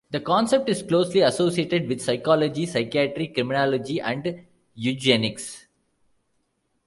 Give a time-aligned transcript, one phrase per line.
[0.09, 5.67] The concept is closely associated with psychology, psychiatry, criminology, and eugenics.